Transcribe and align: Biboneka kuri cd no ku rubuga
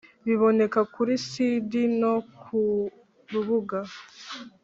Biboneka 0.25 0.79
kuri 0.93 1.13
cd 1.29 1.71
no 2.01 2.13
ku 2.41 2.59
rubuga 3.31 3.79